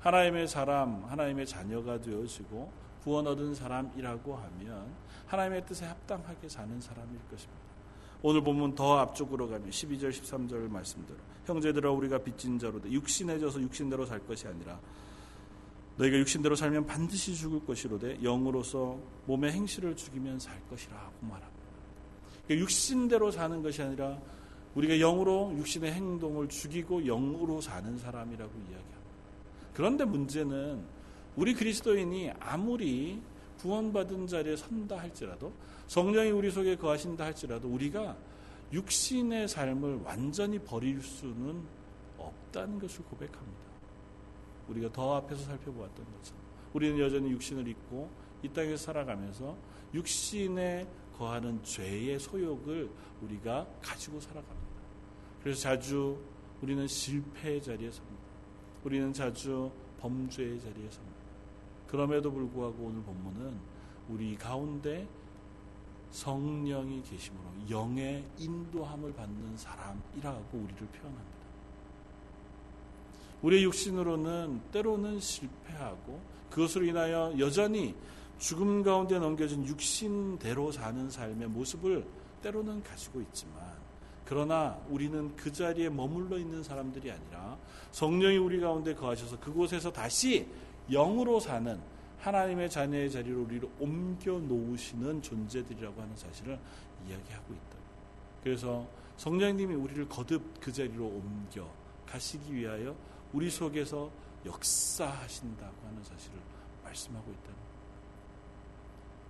[0.00, 2.70] 하나님의 사람, 하나님의 자녀가 되어지고
[3.02, 4.92] 구원 얻은 사람이라고 하면
[5.26, 7.65] 하나님의 뜻에 합당하게 사는 사람일 것입니다.
[8.22, 14.06] 오늘 보면 더 앞쪽으로 가면 12절 13절 말씀대로 형제들아 우리가 빚진 자로 육신에 져서 육신대로
[14.06, 14.80] 살 것이 아니라
[15.96, 21.66] 너희가 육신대로 살면 반드시 죽을 것이로되 영으로서 몸의 행실을 죽이면 살 것이라고 말합니다.
[22.44, 24.18] 그러니까 육신대로 사는 것이 아니라
[24.74, 28.96] 우리가 영으로 육신의 행동을 죽이고 영으로 사는 사람이라고 이야기합니다.
[29.72, 30.84] 그런데 문제는
[31.36, 33.20] 우리 그리스도인이 아무리
[33.60, 35.52] 구원받은 자리에 선다 할지라도
[35.86, 38.16] 성령이 우리 속에 거하신다 할지라도 우리가
[38.72, 41.62] 육신의 삶을 완전히 버릴 수는
[42.18, 43.66] 없다는 것을 고백합니다.
[44.68, 48.10] 우리가 더 앞에서 살펴보았던 것처럼 우리는 여전히 육신을 입고
[48.42, 49.56] 이 땅에서 살아가면서
[49.94, 52.90] 육신에 거하는 죄의 소욕을
[53.22, 54.76] 우리가 가지고 살아갑니다.
[55.42, 56.18] 그래서 자주
[56.60, 58.22] 우리는 실패의 자리에 섭니다.
[58.84, 59.70] 우리는 자주
[60.00, 61.16] 범죄의 자리에 섭니다.
[61.86, 63.58] 그럼에도 불구하고 오늘 본문은
[64.08, 65.06] 우리 가운데
[66.16, 71.36] 성령이 계심으로 영의 인도함을 받는 사람이라고 우리를 표현합니다.
[73.42, 77.94] 우리의 육신으로는 때로는 실패하고 그것으로 인하여 여전히
[78.38, 82.06] 죽음 가운데 넘겨진 육신대로 사는 삶의 모습을
[82.42, 83.76] 때로는 가지고 있지만
[84.24, 87.58] 그러나 우리는 그 자리에 머물러 있는 사람들이 아니라
[87.92, 90.48] 성령이 우리 가운데 거하셔서 그곳에서 다시
[90.90, 91.78] 영으로 사는
[92.18, 96.58] 하나님의 자녀의 자리로 우리를 옮겨 놓으시는 존재들이라고 하는 사실을
[97.06, 97.76] 이야기하고 있다.
[98.42, 101.68] 그래서 성령님이 우리를 거듭 그 자리로 옮겨
[102.06, 102.94] 가시기 위하여
[103.32, 104.10] 우리 속에서
[104.44, 106.38] 역사하신다고 하는 사실을
[106.84, 107.52] 말씀하고 있다.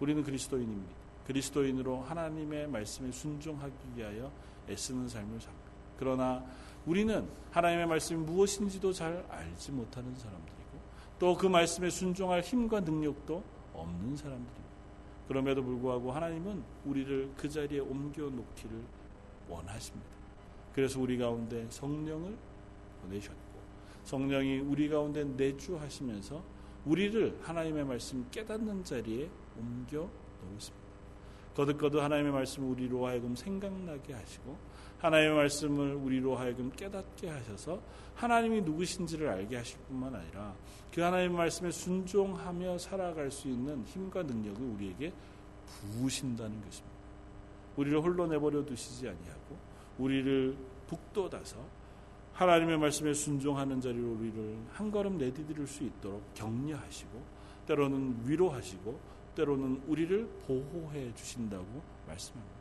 [0.00, 0.94] 우리는 그리스도인입니다.
[1.26, 4.30] 그리스도인으로 하나님의 말씀에 순종하기 위하여
[4.68, 5.66] 애쓰는 삶을 삽니다.
[5.98, 6.44] 그러나
[6.84, 10.55] 우리는 하나님의 말씀이 무엇인지도 잘 알지 못하는 사람들이고
[11.18, 14.66] 또 그 말씀에 순종할 힘과 능력도 없는 사람들입니다.
[15.28, 18.82] 그럼에도 불구하고 하나님은 우리를 그 자리에 옮겨 놓기를
[19.48, 20.06] 원하십니다.
[20.74, 22.36] 그래서 우리 가운데 성령을
[23.02, 23.40] 보내셨고
[24.04, 26.42] 성령이 우리 가운데 내주하시면서
[26.84, 30.08] 우리를 하나님의 말씀 깨닫는 자리에 옮겨
[30.42, 30.86] 놓으십니다.
[31.56, 34.56] 거듭거듭 하나님의 말씀을 우리로 하여금 생각나게 하시고
[34.98, 37.80] 하나님의 말씀을 우리로 하여금 깨닫게 하셔서
[38.14, 40.54] 하나님이 누구신지를 알게 하실 뿐만 아니라
[40.92, 45.12] 그 하나님의 말씀에 순종하며 살아갈 수 있는 힘과 능력을 우리에게
[45.66, 46.96] 부으신다는 것입니다.
[47.76, 49.56] 우리를 홀로 내버려 두시지 아니하고
[49.98, 50.56] 우리를
[50.86, 51.56] 북돋아서
[52.32, 57.22] 하나님의 말씀에 순종하는 자리로 우리를 한 걸음 내디딜 수 있도록 격려하시고
[57.66, 58.98] 때로는 위로하시고
[59.34, 62.56] 때로는 우리를 보호해 주신다고 말씀합니다.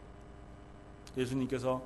[1.18, 1.82] 예수님께서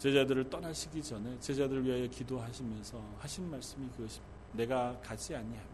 [0.00, 4.34] 제자들을 떠나시기 전에 제자들을 위하여 기도하시면서 하신 말씀이 그것입니다.
[4.54, 5.68] 내가 가지 아니하면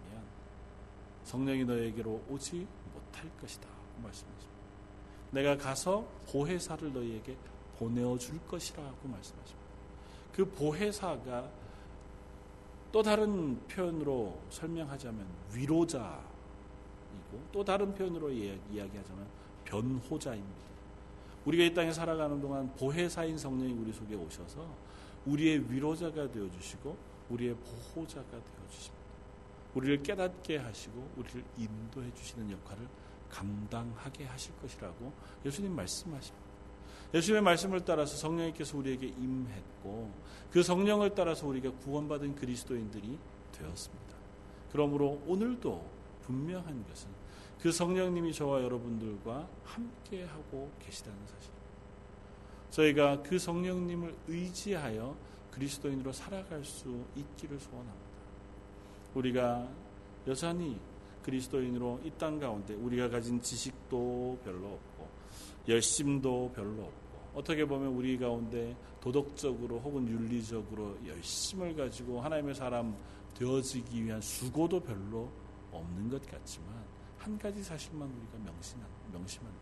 [1.22, 3.68] 성령이 너에게로 오지 못할 것이다.
[4.02, 4.56] 말씀하십니다.
[5.30, 7.36] 내가 가서 보혜사를 너희에게
[7.78, 9.66] 보내어 줄 것이라고 말씀하십니다.
[10.32, 11.48] 그 보혜사가
[12.90, 16.16] 또 다른 표현으로 설명하자면 위로자이고
[17.52, 19.26] 또 다른 표현으로 이야기하자면
[19.64, 20.65] 변호자입니다.
[21.46, 24.68] 우리가 이 땅에 살아가는 동안 보혜사인 성령이 우리 속에 오셔서
[25.26, 26.96] 우리의 위로자가 되어 주시고
[27.30, 29.06] 우리의 보호자가 되어 주십니다.
[29.74, 32.87] 우리를 깨닫게 하시고 우리를 인도해 주시는 역할을
[33.30, 35.12] 감당하게 하실 것이라고
[35.44, 36.46] 예수님 말씀하십니다.
[37.14, 40.12] 예수님의 말씀을 따라서 성령님께서 우리에게 임했고
[40.50, 43.18] 그 성령을 따라서 우리가 구원받은 그리스도인들이
[43.52, 44.16] 되었습니다.
[44.72, 45.85] 그러므로 오늘도
[46.22, 47.09] 분명한 것은
[47.61, 51.51] 그 성령님이 저와 여러분들과 함께 하고 계시다는 사실.
[52.71, 55.16] 저희가 그 성령님을 의지하여
[55.51, 58.07] 그리스도인으로 살아갈 수 있기를 소원합니다.
[59.14, 59.69] 우리가
[60.27, 60.79] 여전히
[61.23, 65.09] 그리스도인으로 이 땅 가운데 우리가 가진 지식도 별로 없고
[65.69, 72.97] 열심도 별로 없고 어떻게 보면 우리 가운데 도덕적으로 혹은 윤리적으로 열심을 가지고 하나님의 사람
[73.35, 75.31] 되어지기 위한 수고도 별로
[75.73, 76.86] 없는 것 같지만
[77.26, 79.58] 한 가지 사실만 우리가 명심한, 명심한다.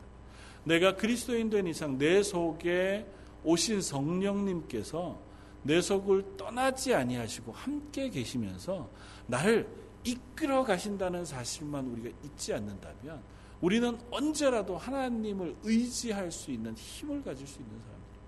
[0.65, 3.07] 내가 그리스도인 된 이상 내 속에
[3.43, 5.19] 오신 성령님께서
[5.63, 8.91] 내 속을 떠나지 아니하시고 함께 계시면서
[9.27, 9.67] 나를
[10.05, 13.23] 이끌어 가신다는 사실만 우리가 잊지 않는다면
[13.63, 18.25] 우리는 언제라도 하나님을 의지할 수 있는 힘을 가질 수 있는 사람들입니다.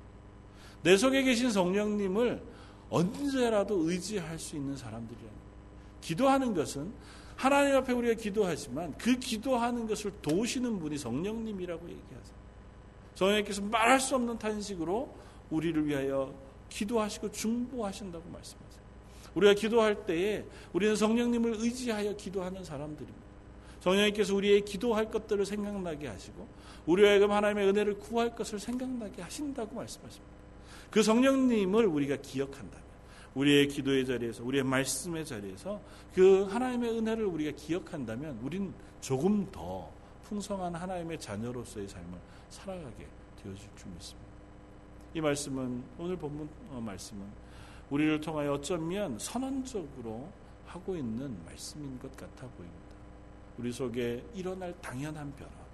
[0.82, 2.42] 내 속에 계신 성령님을
[2.88, 5.46] 언제라도 의지할 수 있는 사람들이랍니다.
[6.00, 6.90] 기도하는 것은
[7.36, 12.36] 하나님 앞에 우리가 기도하지만 그 기도하는 것을 도우시는 분이 성령님이라고 얘기하세요.
[13.14, 15.14] 성령님께서 말할 수 없는 탄식으로
[15.50, 16.34] 우리를 위하여
[16.68, 18.86] 기도하시고 중보하신다고 말씀하세요.
[19.34, 23.26] 우리가 기도할 때에 우리는 성령님을 의지하여 기도하는 사람들입니다.
[23.80, 26.48] 성령님께서 우리의 기도할 것들을 생각나게 하시고
[26.86, 30.36] 하여금 하나님의 은혜를 구할 것을 생각나게 하신다고 말씀하십니다.
[30.90, 32.85] 그 성령님을 우리가 기억한다.
[33.36, 35.80] 우리의 기도의 자리에서 우리의 말씀의 자리에서
[36.14, 39.90] 그 하나님의 은혜를 우리가 기억한다면 우린 조금 더
[40.24, 42.18] 풍성한 하나님의 자녀로서의 삶을
[42.48, 43.06] 살아가게
[43.42, 44.26] 되어질 줄 믿습니다.
[45.14, 47.22] 이 말씀은 오늘 본문 어, 말씀은
[47.90, 50.28] 우리를 통하여 어쩌면 선언적으로
[50.66, 52.86] 하고 있는 말씀인 것 같아 보입니다.
[53.58, 55.65] 우리 속에 일어날 당연한 변화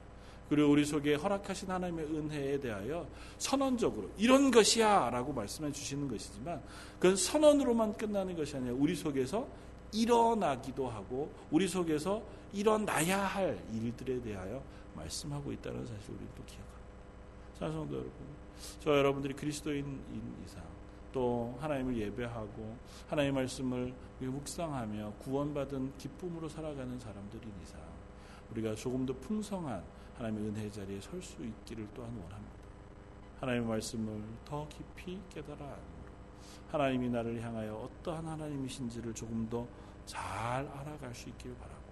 [0.52, 6.62] 그리고 우리 속에 허락하신 하나님의 은혜에 대하여 선언적으로 이런 것이야 라고 말씀해 주시는 것이지만
[6.98, 9.48] 그건 선언으로만 끝나는 것이 아니라 우리 속에서
[9.92, 14.62] 일어나기도 하고 우리 속에서 일어나야 할 일들에 대하여
[14.94, 16.78] 말씀하고 있다는 사실을 우리 또 기억합니다.
[17.58, 18.12] 사성도 여러분,
[18.80, 20.02] 저 여러분들이 그리스도인
[20.44, 20.62] 이상
[21.12, 22.76] 또 하나님을 예배하고
[23.08, 27.80] 하나님의 말씀을 묵상하며 구원받은 기쁨으로 살아가는 사람들인 이상
[28.50, 32.62] 우리가 조금 더 풍성한 하나님의 은혜 자리에 설 수 있기를 또한 원합니다.
[33.40, 36.02] 하나님의 말씀을 더 깊이 깨달아 안으로
[36.70, 39.66] 하나님이 나를 향하여 어떠한 하나님이신지를 조금 더
[40.06, 41.82] 잘 알아갈 수 있기를 바라고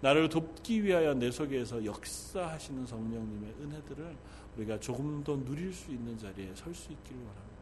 [0.00, 4.16] 나를 돕기 위하여 내 속에서 역사하시는 성령님의 은혜들을
[4.56, 7.56] 우리가 조금 더 누릴 수 있는 자리에 설 수 있기를 바랍니다.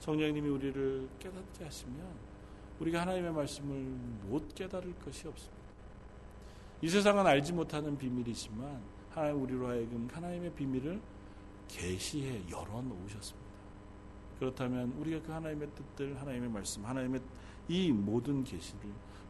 [0.00, 2.04] 성령님이 우리를 깨닫게 하시면
[2.80, 3.76] 우리가 하나님의 말씀을
[4.28, 5.62] 못 깨달을 것이 없습니다.
[6.80, 8.82] 이 세상은 알지 못하는 비밀이지만
[9.14, 11.00] 하나님 우리로 하여금 하나님의 비밀을
[11.68, 13.52] 계시해 열어 놓으셨습니다.
[14.38, 17.20] 그렇다면 우리가 그 하나님의 뜻들, 하나님의 말씀, 하나님의
[17.68, 18.80] 이 모든 계시를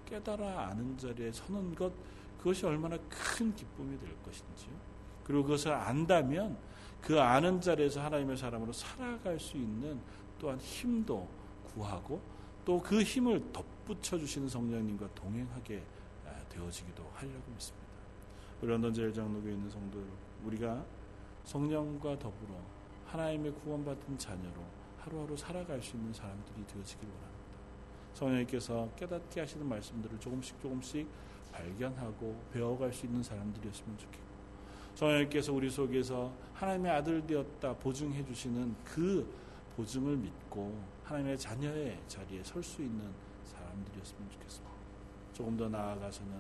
[0.07, 1.93] 깨달아 아는 자리에 서는 것
[2.39, 4.71] 그것이 얼마나 큰 기쁨이 될 것인지요.
[5.25, 6.57] 그리고 그것을 안다면
[7.01, 10.01] 그 아는 자리에서 하나님의 사람으로 살아갈 수 있는
[10.39, 11.29] 또한 힘도
[11.75, 12.21] 구하고
[12.65, 15.83] 또 그 힘을 덧붙여 주시는 성령님과 동행하게
[16.49, 17.92] 되어지기도 하려고 믿습니다.
[18.67, 20.85] 런던 제일장로교에 있는 성도 여러분, 우리가
[21.45, 22.55] 성령과 더불어
[23.07, 24.63] 하나님의 구원받은 자녀로
[24.99, 27.33] 하루하루 살아갈 수 있는 사람들이 되어지길 원합니다.
[28.15, 31.09] 성령님께서 깨닫게 하시는 말씀들을 조금씩 조금씩
[31.51, 34.33] 발견하고 배워갈 수 있는 사람들이었으면 좋겠고
[34.95, 39.27] 성령님께서 우리 속에서 하나님의 아들 되었다 보증해 주시는 그
[39.77, 43.11] 보증을 믿고 하나님의 자녀의 자리에 설 수 있는
[43.45, 44.73] 사람들이었으면 좋겠습니다.
[45.33, 46.33] 조금 더 나아가서는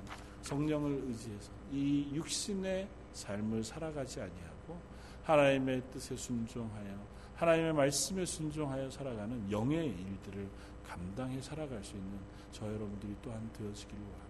[0.42, 4.78] 성령을 의지해서 이 육신의 삶을 살아가지 아니하고
[5.24, 10.48] 하나님의 뜻에 순종하여 하나님의 말씀에 순종하여 살아가는 영의 일들을
[10.86, 12.18] 감당해 살아갈 수 있는
[12.52, 14.28] 저 여러분들이 또한 되어지기를 원합니다.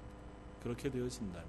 [0.63, 1.47] 그렇게 되어진다면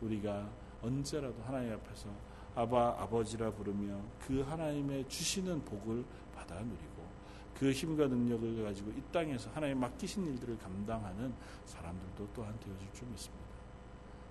[0.00, 0.48] 우리가
[0.80, 2.08] 언제라도 하나님 앞에서
[2.54, 6.04] 아바 아버지라 부르며 그 하나님의 주시는 복을
[6.34, 7.08] 받아 누리고
[7.58, 11.34] 그 힘과 능력을 가지고 이 땅에서 하나님 맡기신 일들을 감당하는
[11.66, 13.47] 사람들도 또한 되어질 줄 믿습니다.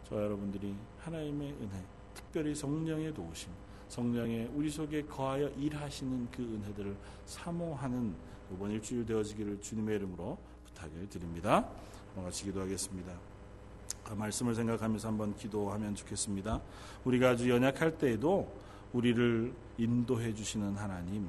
[0.07, 3.49] 저 여러분들이 하나님의 은혜, 특별히 성령의 도우심,
[3.89, 8.15] 성령의 우리 속에 거하여 일하시는 그 은혜들을 사모하는
[8.53, 11.67] 이번 일주일 되어지기를 주님의 이름으로 부탁을 드립니다.
[12.15, 13.11] 같이 기도하겠습니다.
[14.05, 16.61] 그 말씀을 생각하면서 한번 기도하면 좋겠습니다.
[17.03, 18.49] 우리가 아주 연약할 때에도
[18.93, 21.27] 우리를 인도해 주시는 하나님,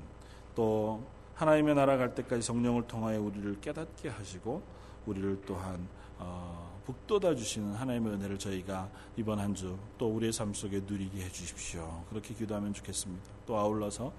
[0.55, 4.63] 또 하나님의 나라 갈 때까지 성령을 통하여 우리를 깨닫게 하시고
[5.07, 5.89] 우리를 또한
[6.19, 11.29] 어, 북돋아 주시는 하나님의 은혜를 저희가 이번 한 주 또 우리의 삶 속에 누리게 해
[11.29, 12.03] 주십시오.
[12.09, 13.25] 그렇게 기도하면 좋겠습니다.
[13.47, 14.11] 또 아울러서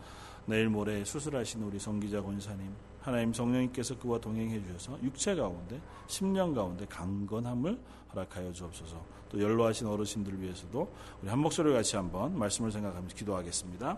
[0.46, 6.86] 내일 모레 수술하신 우리 성기자 권사님 하나님 성령님께서 그와 동행해 주셔서 육체 가운데 심령 가운데
[6.86, 7.80] 강건함을
[8.14, 9.04] 허락하여 주옵소서.
[9.30, 13.98] 또 연로하신 어르신들을 위해서도 우리 한 목소리 같이 한번 말씀을 생각하면서 기도하겠습니다.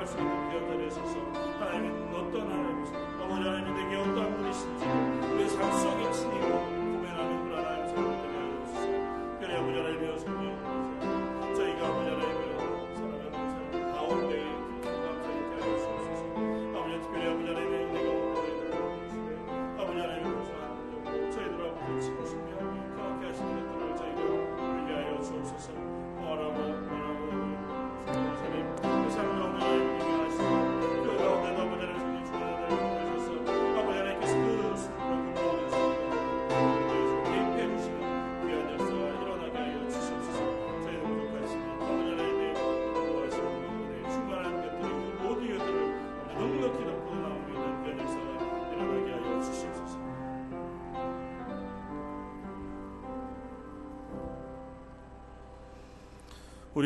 [0.00, 1.18] 말씀을 기억하내소서
[1.58, 6.04] 하나님 어떤 하나님이신지 어머니 하나님 내게 어떠한 분이신지 내 삶 속에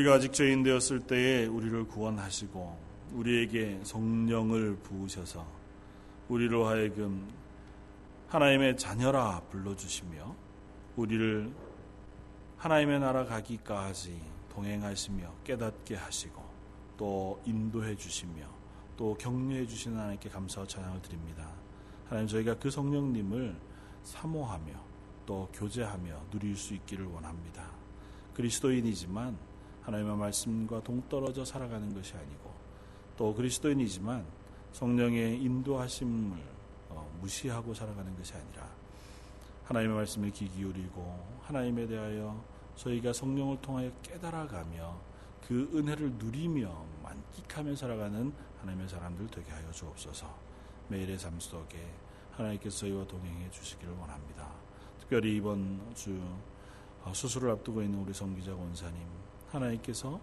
[0.02, 2.78] 가 아직 죄인 되었을 때에 우리를 구원하시고
[3.12, 5.46] 우리에게 성령을 부으셔서
[6.28, 7.28] 우리로 하여금
[8.28, 10.34] 하나님의 자녀라 불러주시며
[10.96, 11.52] 우리를
[12.56, 16.42] 하나님의 나라 가기까지 동행하시며 깨닫게 하시고
[16.96, 18.46] 또 인도해 주시며
[18.96, 21.48] 또 격려해 주시는 하나님께 감사와 찬양을 드립니다.
[22.08, 23.56] 하나님 저희가 그 성령님을
[24.02, 24.72] 사모하며
[25.26, 27.70] 또 교제하며 누릴 수 있기를 원합니다.
[28.34, 29.36] 그리스도인이지만
[29.84, 32.50] 하나님의 말씀과 동떨어져 살아가는 것이 아니고
[33.16, 34.24] 또 그리스도인이지만
[34.72, 36.36] 성령의 인도하심을
[36.90, 38.68] 어, 무시하고 살아가는 것이 아니라
[39.64, 42.42] 하나님의 말씀에 귀 기울이고 하나님에 대하여
[42.76, 45.00] 저희가 성령을 통하여 깨달아가며
[45.46, 50.26] 그 은혜를 누리며 만끽하며 살아가는 하나님의 사람들 되게 하여 주옵소서.
[50.88, 51.78] 매일의 삶 속에
[52.32, 54.48] 하나님께서 저희와 동행해 주시기를 원합니다.
[54.98, 56.18] 특별히 이번 주
[57.04, 59.23] 어, 수술을 앞두고 있는 우리 성기자 원사님
[59.54, 60.20] 하나님께서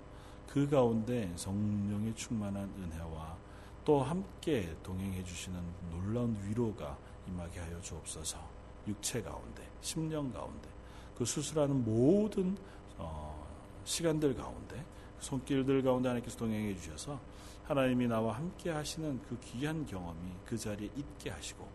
[0.47, 3.37] 그 가운데 성령의 충만한 은혜와
[3.85, 5.59] 또 함께 동행해 주시는
[5.89, 8.37] 놀라운 위로가 임하게 하여 주옵소서.
[8.87, 10.69] 육체 가운데, 심령 가운데,
[11.15, 12.57] 그 수술하는 모든
[12.97, 13.47] 어,
[13.83, 14.83] 시간들 가운데
[15.19, 17.19] 손길들 가운데 하나님께서 동행해 주셔서
[17.65, 21.67] 하나님이 나와 함께 하시는 그 귀한 경험이 그 자리에 있게 하시고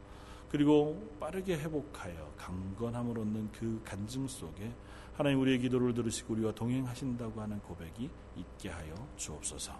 [0.51, 4.73] 그리고 빠르게 회복하여 강건함을 얻는 그 간증 속에
[5.17, 9.73] 하나님 우리의 기도를 들으시고 우리와 동행하신다고 하는 고백이 있게 하여 주옵소서.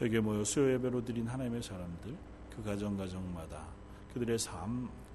[0.00, 2.16] 여기에 모여 수요 예배로 드린 하나님의 사람들
[2.54, 3.66] 그 가정 가정마다
[4.12, 5.08] 그들의 삶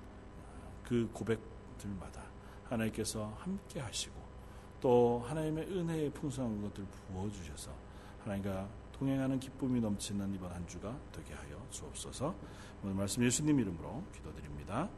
[0.84, 2.24] 그 고백들마다
[2.66, 4.14] 하나님께서 함께 하시고
[4.80, 7.72] 또 하나님의 은혜의 풍성한 것들을 부어 주셔서
[8.24, 12.36] 하나님과 동행하는 기쁨이 넘치는 이번 한 주가 되게 하여 주옵소서.
[12.84, 14.90] 오늘 말씀 예수님 이름으로 기도드립니다.